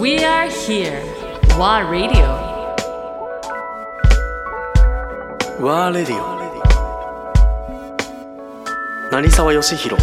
[0.00, 1.02] We are here.
[1.58, 2.24] WA Radio.
[5.60, 6.40] ワーレディオ
[9.12, 10.02] 成沢義弘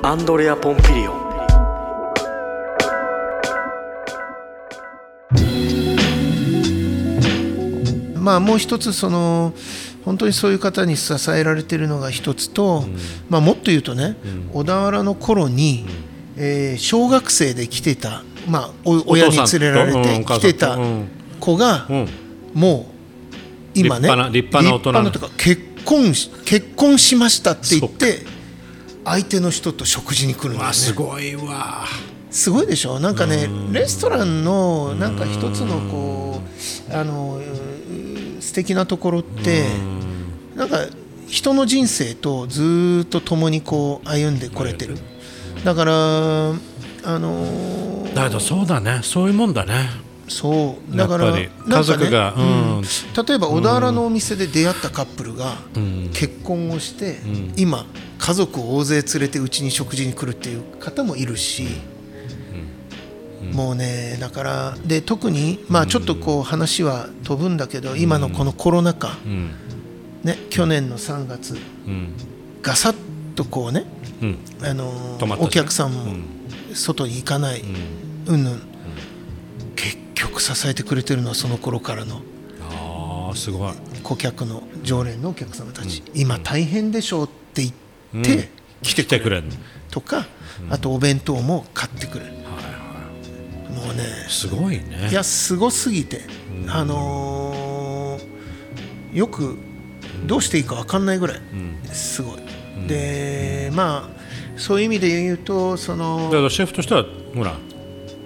[0.00, 1.24] アンドレア・ポンピリオン。
[8.22, 9.54] まあもう一つその
[10.04, 12.84] 本当にそういう方に支えられているのが一つと、
[13.28, 14.14] まあ、もっと言うとね、
[14.52, 15.84] 小田原の頃に、
[16.36, 20.78] えー小学生で来てた、まあ、お親に連れられて来てた
[21.40, 22.08] 子が、うん。
[22.54, 22.86] も
[23.74, 28.20] う今ね立派な立派な大人立派とか結婚し結婚しましたって言って
[29.04, 30.66] 相手の人と食事に来るんだよね。
[30.66, 31.84] わすごいわ。
[32.30, 33.00] すごいでしょ？
[33.00, 36.40] なんかねレストランのなんか一つのこ
[36.90, 39.64] うあのう素敵なところって
[40.54, 40.86] なんか
[41.26, 44.96] 人の人生とずーっと共にこう歩んでこれてる。
[45.64, 45.92] だから
[46.50, 49.00] あのだけどそうだね。
[49.02, 49.90] そういうもんだね。
[50.28, 50.96] そう。
[50.96, 52.82] だから家族がうん。
[52.82, 55.56] 例えば小田原のお店で出会ったカップルが
[56.12, 57.18] 結婚をして
[57.56, 57.86] 今
[58.18, 61.66] 家族を大勢連れてうちに食事に来るっていう方もいるし
[63.52, 69.50] もうねだからで特にまあちょっとこう話は飛ぶんだけど今のこのコロナ禍うん。
[70.22, 72.14] ね去年の3月うん。
[72.62, 72.94] ガサッ
[73.34, 73.84] とこうね
[74.22, 74.38] うん。
[74.62, 76.04] あのお客さんも
[76.72, 77.62] 外に行かない
[78.26, 78.62] うんぬん。
[79.76, 82.22] 結局支えてくれてるのはその頃からの。
[82.70, 83.72] ああすごい。
[84.02, 88.48] 顧客の常連のお客様たち、今大変でしょうって言って、うん。
[88.82, 90.26] 来てくれる来てくれるとか、
[90.70, 94.04] あとお弁当も買ってくれる、もうね。
[94.28, 95.08] すごいね。
[95.10, 96.22] いやすごすぎて、
[96.68, 98.34] あのー
[99.14, 99.56] よく
[100.26, 101.40] どうしていいか分かんないぐらい。
[101.92, 102.40] すごい、
[102.88, 107.56] でまあそういう意味で言うとそのだけどシェフとしてはほら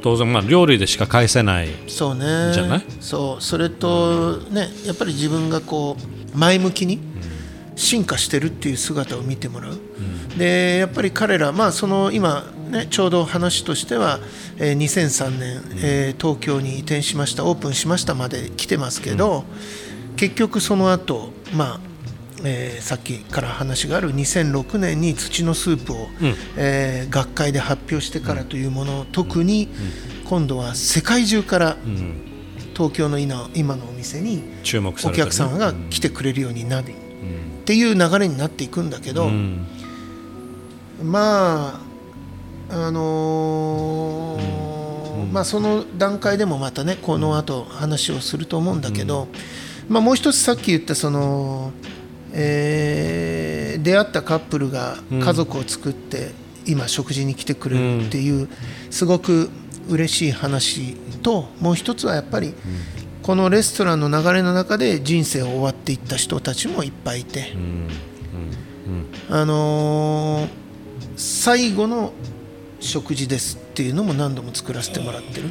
[0.02, 2.52] 当然まあ料理でしか返せないそうね。
[2.52, 2.84] じゃない？
[3.00, 3.42] そう。
[3.42, 5.96] それとねやっぱり自分がこ
[6.34, 7.00] う前向きに
[7.74, 9.78] 進化してるっていう姿を見てもらう、
[10.36, 14.18] でやっぱり彼らまあその今ねちょうど話としては、
[14.58, 19.44] えー2003年、えー東京に移転しましたオープンしましたまで来てますけど、
[20.16, 21.87] 結局その後まあ
[22.44, 26.08] えーさっきから話がある2006年に土のスープを、
[26.56, 29.68] えー学会で発表してからというもの、特に
[30.24, 31.76] 今度は世界中から
[32.74, 36.94] 東京の今今のお店に注目さお客さんが来てくれるようになり、っ
[37.64, 39.66] ていう流れになっていくんだけど、うん。
[41.02, 41.80] ま
[42.70, 44.68] ああのー
[45.32, 49.28] まあその段階でもまたねこの後話をすると思うんだけど、
[49.88, 51.72] まあもう一つさっき言ったその、
[52.38, 56.32] えー出会ったカップルが家族を作って
[56.66, 58.48] 今食事に来てくれるっていう
[58.90, 59.50] すごく
[59.88, 62.54] 嬉しい話ともう一つはやっぱり
[63.22, 67.54] このレストランの流れの中で人生を終わっていった人たちもいっぱいいて。
[69.30, 70.68] あのー
[71.16, 72.12] 最後の
[72.80, 75.50] 食事ですっていうのも何度も作らせてもらってる。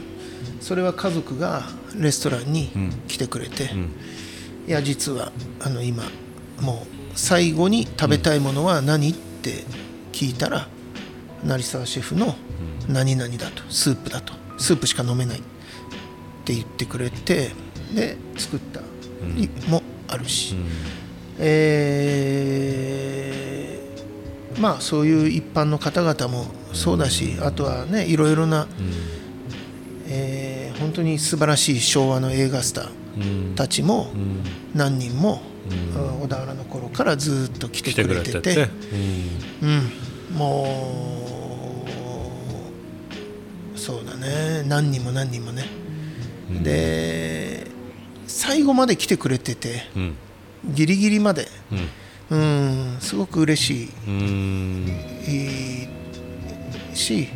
[0.62, 1.64] それは家族が
[2.00, 2.70] レストランに
[3.10, 3.70] 来てくれて、
[4.68, 6.04] いや実はあの今
[6.62, 9.64] もう最後に食べたいものは何って
[10.12, 10.68] 聞いたら
[11.44, 12.36] 成沢シェフの
[12.88, 13.64] 何々だと。
[13.70, 14.34] スープだと。
[14.58, 15.40] スープしか飲めない。
[15.40, 15.42] っ
[16.46, 17.52] て言ってくれて
[17.94, 18.82] で作った
[19.36, 20.56] りもあるし、
[21.40, 28.68] えーまあそういう一般の方々もそうだしあとはねいろいろな、
[30.08, 34.12] えー本当に素晴らしい昭和の映画スターたちも
[34.76, 35.57] 何人も、うん
[36.22, 38.70] 小田原の頃からずっと来てくくれてて。
[39.62, 39.92] うん、
[40.38, 41.86] も
[43.76, 44.64] うそうだね。
[44.68, 45.66] 何人も何人もね、
[46.64, 47.68] で
[48.28, 49.90] 最後まで来てくれてて。
[49.96, 50.16] うん。
[50.74, 51.48] ギリギリまで、
[52.32, 52.38] うん。
[52.38, 53.90] うん、すごく嬉しい。
[54.08, 54.88] うん。
[55.28, 55.88] いい
[56.96, 57.30] し、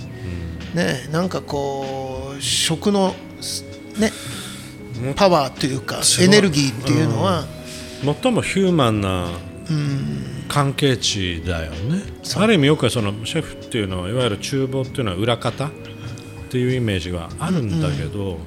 [0.74, 3.16] ね、なんかこう食の、
[3.98, 4.12] ね、
[5.16, 7.46] パワーというかエネルギーっていうのは、
[8.04, 9.28] 最もヒューマンな
[10.48, 12.02] 関係値だよね、
[12.36, 15.72] ある意味よくそのシェフっていうのはいわゆる厨房っていうのは裏方っ
[16.50, 18.40] ていうイメージがあるんだけど、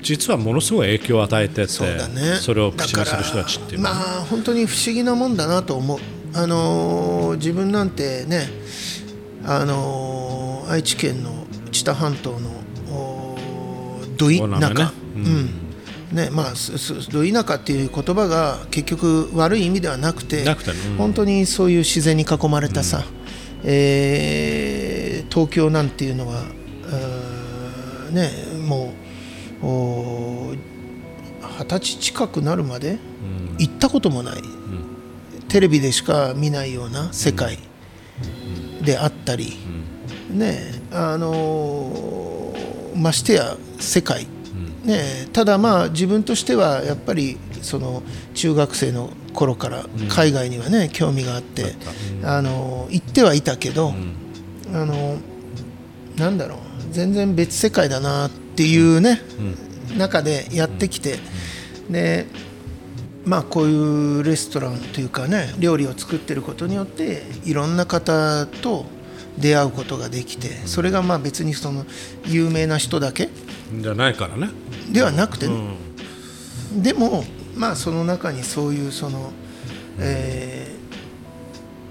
[0.00, 1.92] 実はものすごい影響を与えててそね。
[2.40, 5.98] それを口にする人たちっていうのは、まあ本当に不思議なもんだなと思う、
[6.34, 8.48] あのー自分なんてね、
[9.44, 12.62] あのー愛知県の知多半島の
[14.16, 14.74] ど田お名前ね。
[14.76, 15.50] 舎、うん
[16.12, 16.52] ねまあ、
[17.10, 20.76] ど田舎っていう言葉が結局悪い意味ではなくてなくてね。
[20.90, 20.96] うん。
[20.96, 23.04] 本当にそういう自然に囲まれたさ、
[23.64, 26.42] えー東京なんていうのは
[26.84, 28.30] あーね
[28.66, 28.92] も
[29.62, 30.54] うお
[31.58, 32.98] 二十歳近くなるまで
[33.58, 34.42] 行ったこともない、
[35.48, 37.58] テレビでしか見ないような世界
[38.84, 39.54] であったり、
[40.30, 44.26] ねあのーましてや世界、
[44.84, 48.02] ね、ただまあ自分としてはやっぱりその
[48.34, 51.74] 中学生の頃から海外にはね興味があって、
[52.24, 53.94] あのー行ってはいたけど、
[54.72, 55.18] あの
[56.16, 56.58] なんだろう
[56.90, 59.20] 全然別世界だなっていうね、
[59.96, 61.18] 中でやってきて、
[61.88, 62.26] で
[63.24, 68.86] まあこういうレストランというかね料理を作ってることによっていろんな方と
[69.38, 71.84] 出会うことができてそれがまあ別にその
[72.26, 73.28] 有名な人だけ
[73.74, 74.50] じゃないからね。
[74.92, 75.54] ではなくてね、
[76.74, 76.82] うん。
[76.82, 77.24] でも
[77.56, 79.32] まあその中にそういうその、
[79.98, 80.82] えー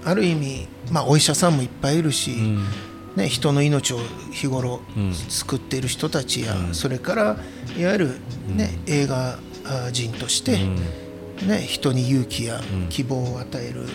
[0.04, 2.36] ある意味、まあ、お医者さんもいっぱいいるし、
[3.16, 3.98] ね、人の命を
[4.32, 4.80] 日頃
[5.28, 7.36] 救っている人たちや、それから
[7.78, 8.08] いわゆる、
[8.48, 9.38] ね映画
[9.92, 10.58] 人として、
[11.46, 12.60] ね、人に勇気や
[12.90, 13.86] 希望を与える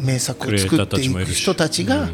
[0.00, 2.08] 名作を作っていく人たちが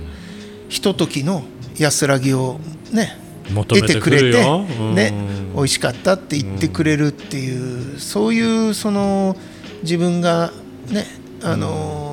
[0.74, 1.44] ひとときの
[1.78, 2.58] 安らぎを
[2.90, 3.16] ね
[3.54, 4.44] 得てくれて
[4.92, 5.12] ね
[5.52, 5.54] うん。
[5.54, 9.36] 美味しかったって言ってくれるっていうそういうその
[9.84, 10.50] 自分が
[10.88, 11.06] ね
[11.44, 12.12] あの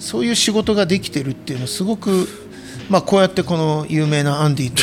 [0.00, 2.26] そういう仕事ができてるっていうのすごく
[2.88, 4.82] まあこうやってこの有名なアンディと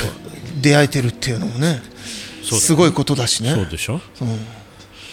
[0.61, 1.81] 出会えてるっていうのもね
[2.41, 3.53] すごいことだしね。
[3.53, 3.99] そうでしょ、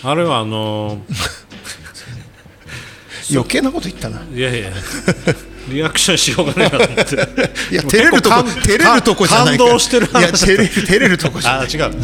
[0.04, 1.02] あれはあの
[3.32, 4.22] 余計なこと言ったな。
[4.32, 4.70] いやいや
[5.68, 7.14] リアクションしようがないなと思って。
[7.72, 11.66] いや照れるとこ照れるとこじゃない感動してる話いや照れる照れるとこじゃない。
[11.66, 11.94] あ違う